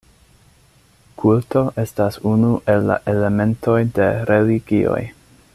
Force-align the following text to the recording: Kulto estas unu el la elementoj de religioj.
Kulto 1.23 1.61
estas 1.83 2.19
unu 2.31 2.51
el 2.75 2.89
la 2.93 2.99
elementoj 3.15 3.79
de 4.01 4.13
religioj. 4.35 5.01